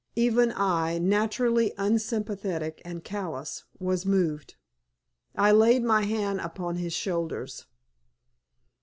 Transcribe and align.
Even 0.15 0.51
I, 0.55 0.97
naturally 0.97 1.75
unsympathetic 1.77 2.81
and 2.83 3.03
callous, 3.03 3.65
was 3.79 4.03
moved. 4.03 4.55
I 5.35 5.51
laid 5.51 5.83
my 5.83 6.05
hand 6.05 6.41
upon 6.41 6.77
his 6.77 6.93
shoulders. 6.93 7.67